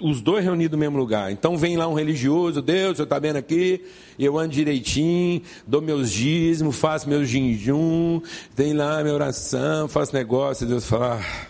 [0.00, 1.30] Os dois reunidos no mesmo lugar.
[1.30, 3.84] Então vem lá um religioso, Deus, você está vendo aqui,
[4.18, 8.20] eu ando direitinho, dou meus dízimos, faço meu jejum,
[8.56, 11.46] tem lá minha oração, faço negócio, e Deus fala, ah,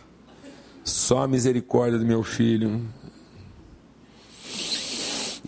[0.85, 2.83] só a misericórdia do meu filho.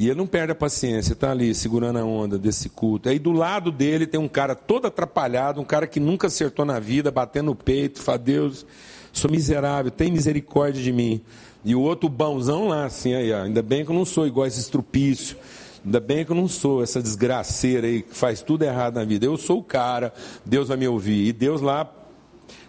[0.01, 3.11] E ele não perde a paciência, está ali segurando a onda desse culto.
[3.11, 6.79] Aí do lado dele tem um cara todo atrapalhado, um cara que nunca acertou na
[6.79, 8.64] vida, batendo no peito, fala, Deus,
[9.12, 11.21] sou miserável, tem misericórdia de mim.
[11.64, 14.46] E o outro bãozão lá, assim, aí, ó, ainda bem que eu não sou igual
[14.46, 15.37] esse estrupício.
[15.85, 19.27] Ainda bem que eu não sou essa desgraceira aí que faz tudo errado na vida.
[19.27, 20.12] Eu sou o cara,
[20.44, 21.29] Deus vai me ouvir.
[21.29, 21.90] E Deus lá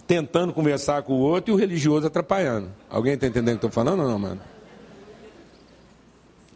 [0.08, 2.69] tentando conversar com o outro e o religioso atrapalhando.
[2.89, 4.41] Alguém está entendendo o que eu estou falando ou não, mano?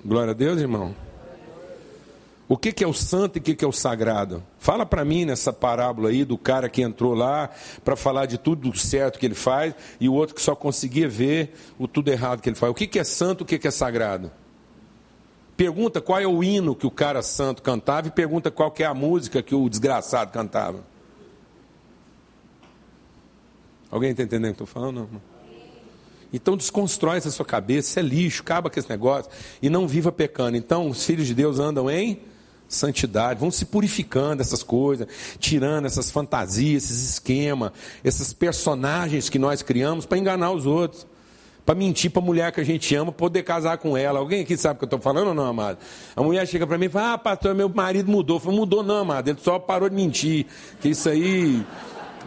[0.03, 0.93] Glória a Deus, irmão.
[2.47, 4.43] O que, que é o santo e o que, que é o sagrado?
[4.59, 7.49] Fala para mim nessa parábola aí do cara que entrou lá
[7.83, 11.55] para falar de tudo certo que ele faz e o outro que só conseguia ver
[11.79, 12.71] o tudo errado que ele faz.
[12.71, 14.31] O que, que é santo e o que, que é sagrado?
[15.57, 18.85] Pergunta qual é o hino que o cara santo cantava e pergunta qual que é
[18.85, 20.83] a música que o desgraçado cantava.
[23.89, 25.09] Alguém está entendendo o que eu estou falando?
[25.11, 25.35] Não.
[26.31, 29.31] Então desconstrói essa sua cabeça, isso é lixo, acaba com esse negócio
[29.61, 30.57] e não viva pecando.
[30.57, 32.19] Então os filhos de Deus andam em
[32.67, 35.07] santidade, vão se purificando essas coisas,
[35.39, 37.71] tirando essas fantasias, esses esquemas,
[38.03, 41.05] esses personagens que nós criamos para enganar os outros,
[41.65, 44.19] para mentir para a mulher que a gente ama, poder casar com ela.
[44.19, 45.79] Alguém aqui sabe o que eu estou falando ou não, amado?
[46.15, 48.35] A mulher chega para mim e fala: Ah, pastor, meu marido mudou.
[48.37, 50.45] Eu falo, mudou não, amado, ele só parou de mentir.
[50.79, 51.65] Que isso aí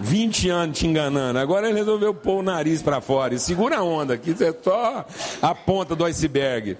[0.00, 1.38] 20 anos te enganando.
[1.38, 3.34] Agora ele resolveu pôr o nariz para fora.
[3.34, 5.04] E segura a onda, que isso é só
[5.40, 6.76] a ponta do iceberg.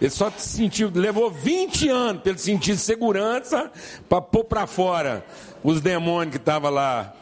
[0.00, 3.70] Ele só sentiu, levou 20 anos para ele sentir segurança
[4.08, 5.24] para pôr para fora
[5.62, 7.14] os demônios que estavam lá.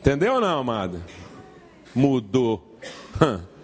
[0.00, 1.00] Entendeu ou não, amada?
[1.94, 2.78] Mudou.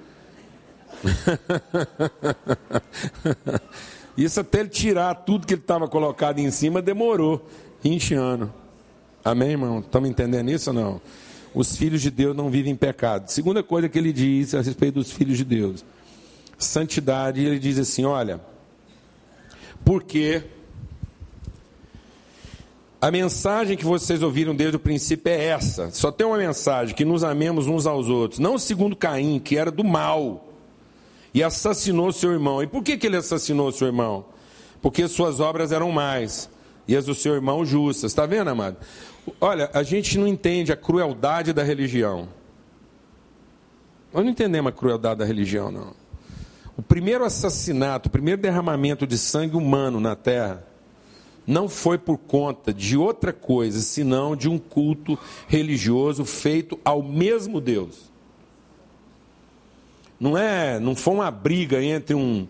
[4.17, 7.49] Isso até ele tirar tudo que ele estava colocado em cima demorou
[7.83, 8.51] 20 anos.
[9.25, 9.79] Amém, irmão?
[9.79, 11.01] Estamos entendendo isso ou não?
[11.55, 13.29] Os filhos de Deus não vivem em pecado.
[13.29, 15.85] Segunda coisa que ele diz a respeito dos filhos de Deus:
[16.63, 17.45] santidade.
[17.45, 18.41] Ele diz assim: olha,
[19.85, 20.45] porque
[23.01, 25.91] a mensagem que vocês ouviram desde o princípio é essa.
[25.91, 28.39] Só tem uma mensagem: que nos amemos uns aos outros.
[28.39, 30.49] Não segundo Caim, que era do mal
[31.35, 32.63] e assassinou seu irmão.
[32.63, 34.25] E por que, que ele assassinou seu irmão?
[34.81, 36.51] Porque suas obras eram mais
[36.87, 38.11] e as do seu irmão justas.
[38.11, 38.77] Está vendo, amado?
[39.41, 42.29] Olha, a gente não entende a crueldade da religião.
[44.13, 46.02] Nós não entendemos a crueldade da religião, não.
[46.77, 50.65] O primeiro assassinato, o primeiro derramamento de sangue humano na terra
[51.47, 57.61] não foi por conta de outra coisa, senão de um culto religioso feito ao mesmo
[57.61, 58.11] Deus.
[60.19, 62.47] Não é, não foi uma briga entre um,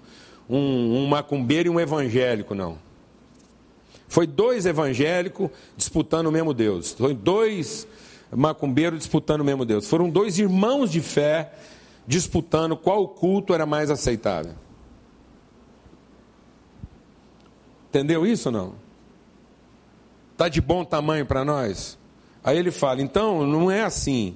[0.49, 2.79] um, um macumbeiro e um evangélico, não.
[4.07, 6.93] Foi dois evangélicos disputando o mesmo Deus.
[6.93, 7.89] Foi dois
[8.31, 9.89] macumbeiros disputando o mesmo Deus.
[9.89, 11.55] Foram dois irmãos de fé
[12.07, 14.55] disputando qual culto era mais aceitável.
[17.89, 18.75] Entendeu isso ou não?
[20.33, 21.99] Está de bom tamanho para nós?
[22.43, 24.35] Aí ele fala: então, não é assim.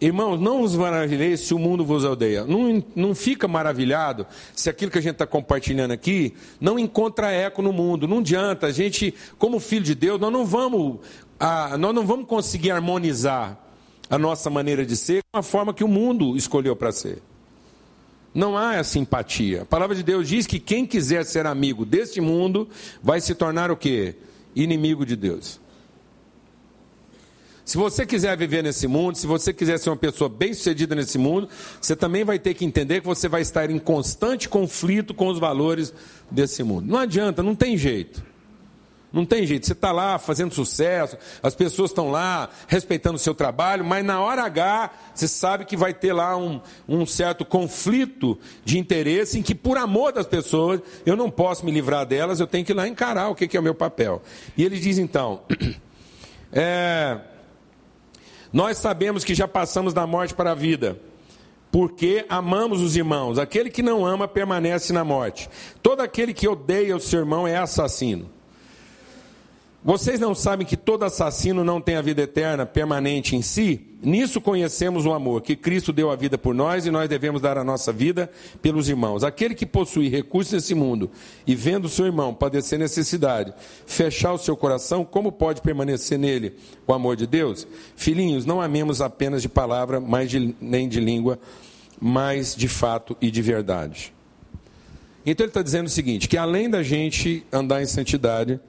[0.00, 2.44] Irmãos, não vos maravilheis se o mundo vos odeia.
[2.44, 7.60] Não, não fica maravilhado se aquilo que a gente está compartilhando aqui não encontra eco
[7.60, 8.08] no mundo.
[8.08, 8.68] Não adianta.
[8.68, 11.00] A gente, como filho de Deus, nós não vamos,
[11.38, 13.58] ah, nós não vamos conseguir harmonizar
[14.10, 17.22] a nossa maneira de ser com a forma que o mundo escolheu para ser.
[18.34, 19.62] Não há a simpatia.
[19.62, 22.68] A palavra de Deus diz que quem quiser ser amigo deste mundo
[23.02, 24.16] vai se tornar o quê?
[24.54, 25.60] Inimigo de Deus.
[27.64, 31.48] Se você quiser viver nesse mundo, se você quiser ser uma pessoa bem-sucedida nesse mundo,
[31.80, 35.38] você também vai ter que entender que você vai estar em constante conflito com os
[35.38, 35.92] valores
[36.28, 36.90] desse mundo.
[36.90, 38.24] Não adianta, não tem jeito.
[39.12, 39.66] Não tem jeito.
[39.66, 44.20] Você está lá fazendo sucesso, as pessoas estão lá respeitando o seu trabalho, mas na
[44.20, 49.42] hora H você sabe que vai ter lá um, um certo conflito de interesse em
[49.42, 52.74] que, por amor das pessoas, eu não posso me livrar delas, eu tenho que ir
[52.74, 54.22] lá encarar o que, que é o meu papel.
[54.56, 55.42] E ele diz então.
[56.52, 57.20] É,
[58.52, 61.00] nós sabemos que já passamos da morte para a vida,
[61.70, 63.38] porque amamos os irmãos.
[63.38, 65.48] Aquele que não ama permanece na morte.
[65.80, 68.28] Todo aquele que odeia o seu irmão é assassino.
[69.82, 73.80] Vocês não sabem que todo assassino não tem a vida eterna permanente em si?
[74.02, 77.56] Nisso conhecemos o amor, que Cristo deu a vida por nós e nós devemos dar
[77.56, 79.24] a nossa vida pelos irmãos.
[79.24, 81.10] Aquele que possui recursos nesse mundo
[81.46, 83.54] e vendo seu irmão padecer necessidade,
[83.86, 87.66] fechar o seu coração, como pode permanecer nele o amor de Deus?
[87.96, 91.38] Filhinhos, não amemos apenas de palavra, mas de, nem de língua,
[91.98, 94.12] mas de fato e de verdade.
[95.24, 98.60] Então ele está dizendo o seguinte: que além da gente andar em santidade,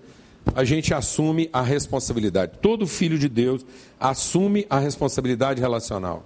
[0.54, 2.54] a gente assume a responsabilidade.
[2.62, 3.65] Todo filho de Deus
[3.99, 6.25] assume a responsabilidade relacional.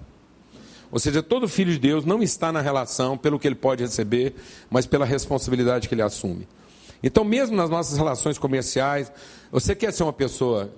[0.92, 4.34] Ou seja, todo filho de Deus não está na relação pelo que ele pode receber,
[4.70, 6.48] mas pela responsabilidade que ele assume.
[7.04, 9.12] Então, mesmo nas nossas relações comerciais,
[9.52, 10.72] você quer ser uma pessoa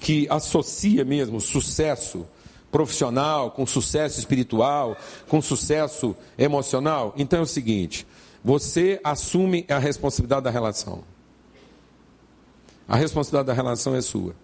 [0.00, 2.26] que associa mesmo sucesso
[2.70, 4.96] profissional com sucesso espiritual,
[5.28, 7.14] com sucesso emocional?
[7.16, 8.06] Então é o seguinte:
[8.42, 11.02] você assume a responsabilidade da relação.
[12.88, 14.34] A responsabilidade da relação é sua.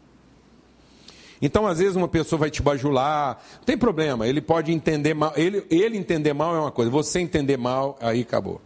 [1.41, 5.33] Então, às vezes, uma pessoa vai te bajular, não tem problema, ele pode entender mal,
[5.37, 8.61] ele, ele entender mal é uma coisa, você entender mal, aí acabou.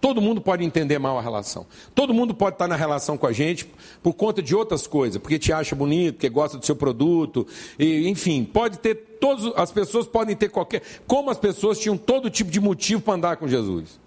[0.00, 1.66] Todo mundo pode entender mal a relação.
[1.94, 3.66] Todo mundo pode estar na relação com a gente
[4.02, 7.46] por conta de outras coisas, porque te acha bonito, porque gosta do seu produto,
[7.78, 12.28] e, enfim, pode ter todos, as pessoas podem ter qualquer, como as pessoas tinham todo
[12.28, 13.98] tipo de motivo para andar com Jesus.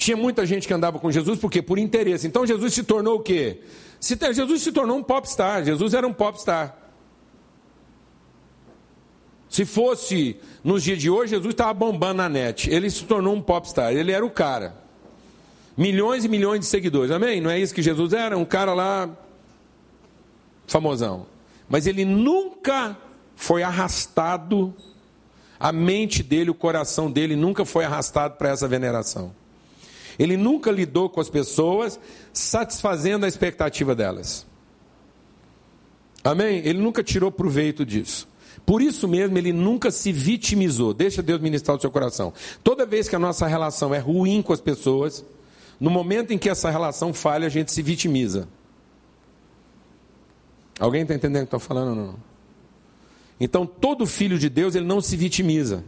[0.00, 2.26] Tinha muita gente que andava com Jesus porque por interesse.
[2.26, 3.60] Então Jesus se tornou o quê?
[4.00, 5.62] Jesus se tornou um popstar.
[5.62, 6.74] Jesus era um popstar.
[9.46, 12.70] Se fosse nos dias de hoje, Jesus estava bombando na net.
[12.70, 13.92] Ele se tornou um popstar.
[13.92, 14.74] Ele era o cara.
[15.76, 17.10] Milhões e milhões de seguidores.
[17.10, 17.38] Amém?
[17.38, 18.38] Não é isso que Jesus era?
[18.38, 19.10] Um cara lá
[20.66, 21.26] famosão.
[21.68, 22.96] Mas ele nunca
[23.36, 24.74] foi arrastado,
[25.58, 29.38] a mente dele, o coração dele nunca foi arrastado para essa veneração.
[30.20, 31.98] Ele nunca lidou com as pessoas
[32.30, 34.46] satisfazendo a expectativa delas.
[36.22, 36.58] Amém?
[36.58, 38.28] Ele nunca tirou proveito disso.
[38.66, 40.92] Por isso mesmo, ele nunca se vitimizou.
[40.92, 42.34] Deixa Deus ministrar o seu coração.
[42.62, 45.24] Toda vez que a nossa relação é ruim com as pessoas,
[45.80, 48.46] no momento em que essa relação falha, a gente se vitimiza.
[50.78, 52.14] Alguém está entendendo o que estou falando ou não?
[53.40, 55.82] Então, todo filho de Deus, ele não se vitimiza.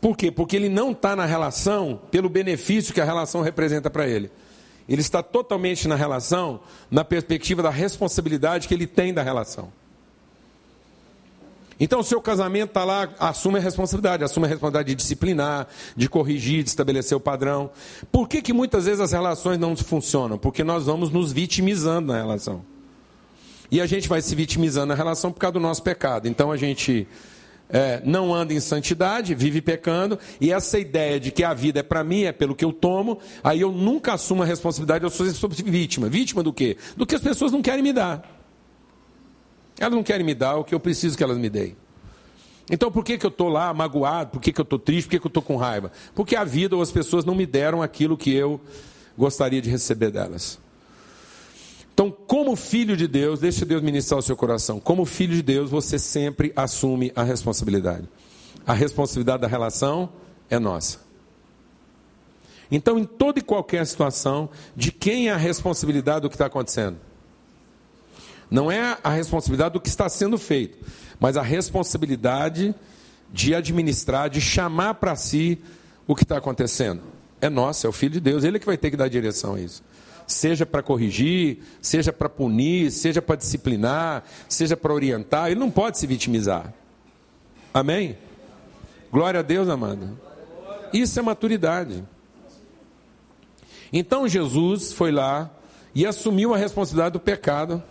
[0.00, 0.30] Por quê?
[0.30, 4.30] Porque ele não está na relação pelo benefício que a relação representa para ele.
[4.88, 6.60] Ele está totalmente na relação
[6.90, 9.70] na perspectiva da responsabilidade que ele tem da relação.
[11.78, 16.08] Então, o seu casamento está lá, assume a responsabilidade, assume a responsabilidade de disciplinar, de
[16.10, 17.70] corrigir, de estabelecer o padrão.
[18.12, 20.36] Por que, que muitas vezes as relações não funcionam?
[20.36, 22.62] Porque nós vamos nos vitimizando na relação.
[23.70, 26.28] E a gente vai se vitimizando na relação por causa do nosso pecado.
[26.28, 27.06] Então a gente
[27.72, 31.82] é, não anda em santidade, vive pecando, e essa ideia de que a vida é
[31.82, 35.48] para mim, é pelo que eu tomo, aí eu nunca assumo a responsabilidade, eu sou,
[35.48, 36.08] vítima.
[36.08, 36.76] Vítima do quê?
[36.96, 38.22] Do que as pessoas não querem me dar.
[39.78, 41.76] Elas não querem me dar o que eu preciso que elas me deem.
[42.70, 44.30] Então por que, que eu estou lá magoado?
[44.30, 45.06] Por que, que eu estou triste?
[45.06, 45.90] Por que, que eu estou com raiva?
[46.14, 48.60] Porque a vida ou as pessoas não me deram aquilo que eu
[49.18, 50.60] gostaria de receber delas.
[51.92, 54.80] Então, como filho de Deus, deixa Deus ministrar o seu coração.
[54.80, 58.08] Como filho de Deus, você sempre assume a responsabilidade.
[58.66, 60.10] A responsabilidade da relação
[60.48, 60.98] é nossa.
[62.70, 66.96] Então, em toda e qualquer situação, de quem é a responsabilidade do que está acontecendo?
[68.50, 70.78] Não é a responsabilidade do que está sendo feito,
[71.18, 72.74] mas a responsabilidade
[73.32, 75.58] de administrar, de chamar para si
[76.06, 77.02] o que está acontecendo.
[77.40, 79.54] É nossa, é o Filho de Deus, ele é que vai ter que dar direção
[79.54, 79.82] a isso.
[80.30, 85.98] Seja para corrigir, seja para punir, seja para disciplinar, seja para orientar, ele não pode
[85.98, 86.72] se vitimizar.
[87.72, 88.16] Amém?
[89.10, 90.18] Glória a Deus, amado.
[90.92, 92.04] Isso é maturidade.
[93.92, 95.50] Então Jesus foi lá
[95.94, 97.82] e assumiu a responsabilidade do pecado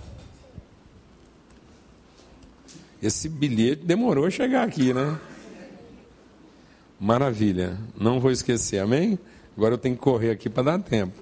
[3.01, 5.17] esse bilhete demorou a chegar aqui, né?
[6.99, 7.77] Maravilha.
[7.97, 9.17] Não vou esquecer, amém?
[9.55, 11.13] Agora eu tenho que correr aqui para dar tempo.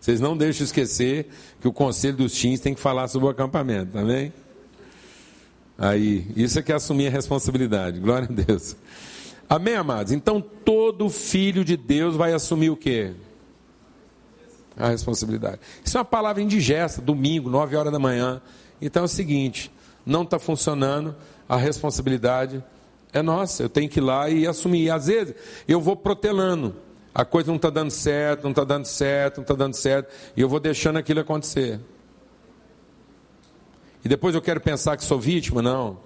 [0.00, 1.28] Vocês não deixem esquecer
[1.60, 4.32] que o conselho dos teens tem que falar sobre o acampamento, amém?
[5.76, 8.00] Aí, isso é que é assumir a responsabilidade.
[8.00, 8.76] Glória a Deus.
[9.48, 10.12] Amém, amados?
[10.12, 13.12] Então todo filho de Deus vai assumir o quê?
[14.76, 15.60] A responsabilidade.
[15.84, 18.42] Isso é uma palavra indigesta, domingo, 9 horas da manhã.
[18.80, 19.70] Então é o seguinte:
[20.04, 21.16] não está funcionando,
[21.48, 22.62] a responsabilidade
[23.12, 23.62] é nossa.
[23.62, 24.84] Eu tenho que ir lá e assumir.
[24.84, 25.34] E às vezes
[25.66, 26.74] eu vou protelando.
[27.18, 30.14] A coisa não está dando certo, não está dando certo, não está dando certo.
[30.36, 31.80] E eu vou deixando aquilo acontecer.
[34.04, 35.60] E depois eu quero pensar que sou vítima?
[35.60, 35.98] Não.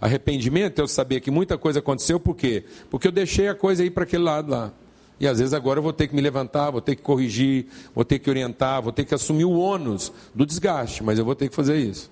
[0.00, 2.64] Arrependimento é eu saber que muita coisa aconteceu, por quê?
[2.88, 4.72] Porque eu deixei a coisa ir para aquele lado lá.
[5.18, 8.04] E às vezes agora eu vou ter que me levantar, vou ter que corrigir, vou
[8.04, 11.48] ter que orientar, vou ter que assumir o ônus do desgaste, mas eu vou ter
[11.48, 12.08] que fazer isso.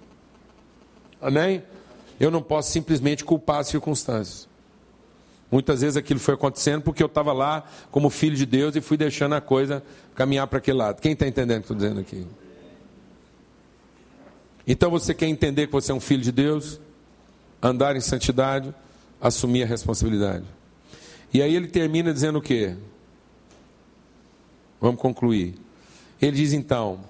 [1.21, 1.63] Amém?
[2.19, 4.49] Eu não posso simplesmente culpar as circunstâncias.
[5.51, 8.97] Muitas vezes aquilo foi acontecendo porque eu estava lá como filho de Deus e fui
[8.97, 9.83] deixando a coisa
[10.15, 11.01] caminhar para aquele lado.
[11.01, 12.27] Quem está entendendo o que estou dizendo aqui?
[14.67, 16.79] Então você quer entender que você é um filho de Deus?
[17.63, 18.75] andar em santidade,
[19.21, 20.45] assumir a responsabilidade.
[21.33, 22.77] E aí ele termina dizendo o quê?
[24.81, 25.55] Vamos concluir.
[26.21, 27.01] Ele diz então: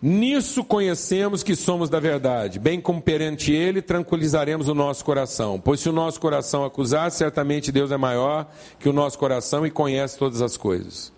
[0.00, 5.58] Nisso conhecemos que somos da verdade, bem como perante Ele tranquilizaremos o nosso coração.
[5.58, 8.46] Pois se o nosso coração acusar, certamente Deus é maior
[8.78, 11.12] que o nosso coração e conhece todas as coisas.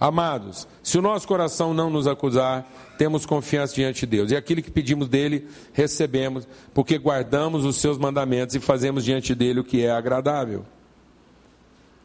[0.00, 4.30] Amados, se o nosso coração não nos acusar, temos confiança diante de Deus.
[4.32, 9.60] E aquilo que pedimos dele, recebemos, porque guardamos os seus mandamentos e fazemos diante dele
[9.60, 10.66] o que é agradável.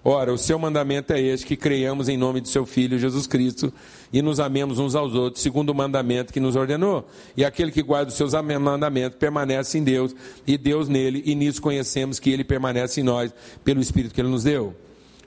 [0.03, 3.71] Ora, o seu mandamento é este: que creiamos em nome de seu Filho Jesus Cristo
[4.13, 7.05] e nos amemos uns aos outros, segundo o mandamento que nos ordenou.
[7.35, 10.15] E aquele que guarda os seus mandamentos permanece em Deus
[10.47, 13.33] e Deus nele, e nisso conhecemos que ele permanece em nós
[13.63, 14.73] pelo Espírito que ele nos deu.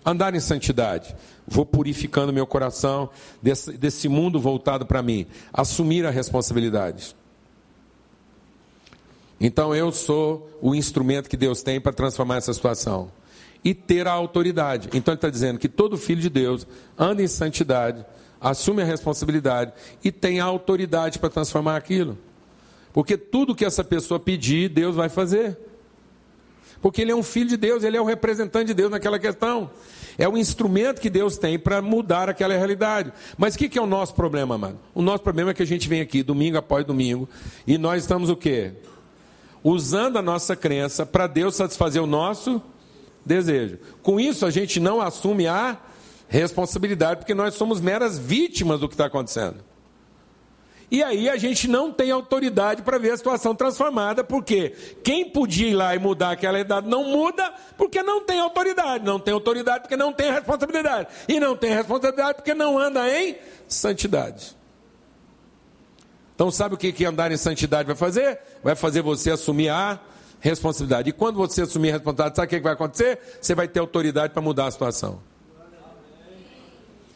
[0.04, 1.14] Andar em santidade,
[1.46, 3.08] vou purificando meu coração
[3.40, 7.14] desse, desse mundo voltado para mim, assumir a responsabilidade.
[9.40, 13.10] Então eu sou o instrumento que Deus tem para transformar essa situação
[13.64, 14.88] e ter a autoridade.
[14.92, 16.66] Então ele está dizendo que todo filho de Deus
[16.98, 18.04] anda em santidade,
[18.40, 22.18] assume a responsabilidade e tem a autoridade para transformar aquilo.
[22.92, 25.56] Porque tudo que essa pessoa pedir, Deus vai fazer.
[26.80, 29.70] Porque ele é um filho de Deus, ele é o representante de Deus naquela questão.
[30.18, 33.12] É o instrumento que Deus tem para mudar aquela realidade.
[33.38, 34.78] Mas o que, que é o nosso problema, mano?
[34.92, 37.28] O nosso problema é que a gente vem aqui domingo após domingo
[37.66, 38.72] e nós estamos o quê?
[39.62, 42.60] Usando a nossa crença para Deus satisfazer o nosso
[43.24, 43.78] desejo.
[44.02, 45.78] Com isso, a gente não assume a
[46.28, 49.62] responsabilidade, porque nós somos meras vítimas do que está acontecendo.
[50.92, 55.68] E aí a gente não tem autoridade para ver a situação transformada, porque quem podia
[55.68, 59.02] ir lá e mudar aquela idade não muda, porque não tem autoridade.
[59.02, 61.08] Não tem autoridade porque não tem responsabilidade.
[61.26, 64.54] E não tem responsabilidade porque não anda em santidade.
[66.34, 68.38] Então, sabe o que, que andar em santidade vai fazer?
[68.62, 69.98] Vai fazer você assumir a
[70.42, 71.08] responsabilidade.
[71.08, 73.18] E quando você assumir a responsabilidade, sabe o que vai acontecer?
[73.40, 75.31] Você vai ter autoridade para mudar a situação.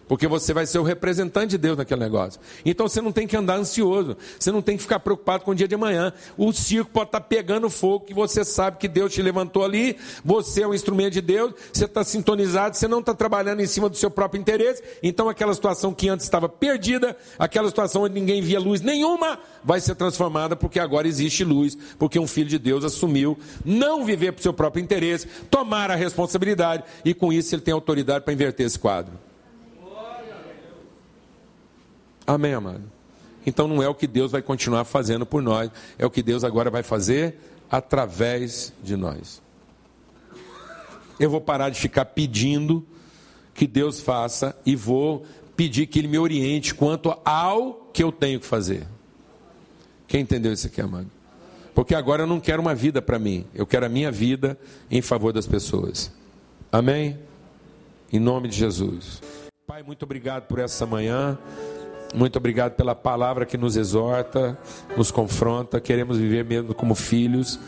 [0.08, 2.40] Porque você vai ser o representante de Deus naquele negócio.
[2.64, 4.16] Então você não tem que andar ansioso.
[4.38, 6.12] Você não tem que ficar preocupado com o dia de amanhã.
[6.36, 9.96] O circo pode estar pegando fogo, que você sabe que Deus te levantou ali.
[10.24, 11.54] Você é um instrumento de Deus.
[11.72, 12.76] Você está sintonizado.
[12.76, 14.82] Você não está trabalhando em cima do seu próprio interesse.
[15.02, 19.80] Então aquela situação que antes estava perdida, aquela situação onde ninguém via luz nenhuma, vai
[19.80, 21.76] ser transformada porque agora existe luz.
[21.98, 25.96] Porque um filho de Deus assumiu não viver para o seu próprio interesse, tomar a
[25.96, 26.84] responsabilidade.
[27.04, 29.25] E com isso ele tem autoridade para inverter esse quadro.
[32.26, 32.82] Amém, amado?
[33.46, 36.42] Então não é o que Deus vai continuar fazendo por nós, é o que Deus
[36.42, 37.38] agora vai fazer
[37.70, 39.40] através de nós.
[41.18, 42.84] Eu vou parar de ficar pedindo
[43.54, 45.24] que Deus faça e vou
[45.56, 48.86] pedir que Ele me oriente quanto ao que eu tenho que fazer.
[50.06, 51.10] Quem entendeu isso aqui, amado?
[51.74, 54.58] Porque agora eu não quero uma vida para mim, eu quero a minha vida
[54.90, 56.10] em favor das pessoas.
[56.70, 57.18] Amém?
[58.12, 59.20] Em nome de Jesus.
[59.66, 61.38] Pai, muito obrigado por essa manhã.
[62.14, 64.58] Muito obrigado pela palavra que nos exorta,
[64.96, 65.80] nos confronta.
[65.80, 67.58] Queremos viver mesmo como filhos,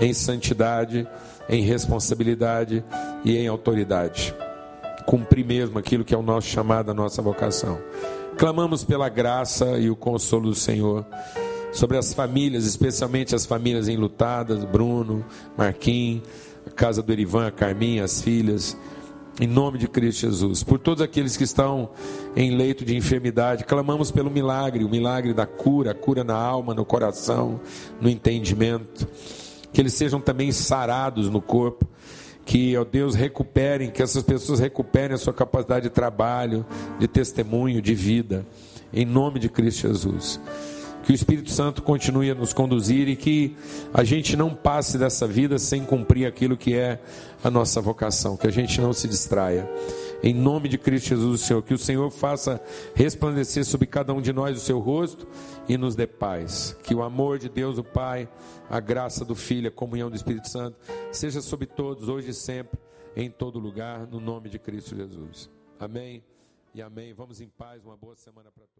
[0.00, 1.06] em santidade,
[1.48, 2.84] em responsabilidade
[3.24, 4.34] e em autoridade.
[5.06, 7.78] Cumprir mesmo aquilo que é o nosso chamado, a nossa vocação.
[8.36, 11.06] Clamamos pela graça e o consolo do Senhor
[11.72, 15.24] sobre as famílias, especialmente as famílias enlutadas, Bruno,
[15.56, 16.22] Marquinhos,
[16.66, 18.76] a casa do Erivan, a Carminha, as filhas
[19.40, 20.62] em nome de Cristo Jesus.
[20.62, 21.90] Por todos aqueles que estão
[22.36, 26.74] em leito de enfermidade, clamamos pelo milagre, o milagre da cura, a cura na alma,
[26.74, 27.60] no coração,
[28.00, 29.08] no entendimento.
[29.72, 31.86] Que eles sejam também sarados no corpo.
[32.44, 36.64] Que, ó Deus, recuperem, que essas pessoas recuperem a sua capacidade de trabalho,
[36.98, 38.46] de testemunho, de vida.
[38.92, 40.40] Em nome de Cristo Jesus
[41.04, 43.54] que o Espírito Santo continue a nos conduzir e que
[43.92, 47.00] a gente não passe dessa vida sem cumprir aquilo que é
[47.42, 49.68] a nossa vocação, que a gente não se distraia.
[50.22, 52.58] Em nome de Cristo Jesus, Senhor, que o Senhor faça
[52.94, 55.28] resplandecer sobre cada um de nós o seu rosto
[55.68, 56.74] e nos dê paz.
[56.82, 58.26] Que o amor de Deus, o Pai,
[58.70, 60.78] a graça do Filho, a comunhão do Espírito Santo,
[61.12, 62.80] seja sobre todos, hoje e sempre,
[63.14, 65.50] em todo lugar, no nome de Cristo Jesus.
[65.78, 66.24] Amém
[66.74, 67.12] e amém.
[67.12, 68.74] Vamos em paz, uma boa semana para todos.